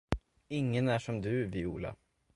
[0.49, 1.95] Ingen är som du, Viola!